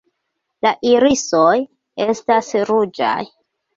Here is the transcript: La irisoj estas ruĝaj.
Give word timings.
La 0.65 0.69
irisoj 0.91 1.53
estas 2.07 2.51
ruĝaj. 2.71 3.17